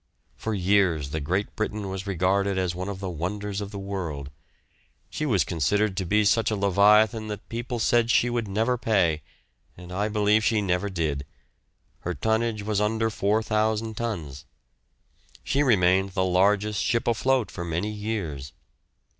[0.35, 4.31] For years the "Great Britain" was regarded as one of the wonders of the world.
[5.11, 9.21] She was considered to be such a leviathan that people said she would never pay,
[9.77, 11.23] and I believe she never did;
[11.99, 14.45] her tonnage was under 4,000 tons.
[15.43, 18.53] She remained the largest ship afloat for many years.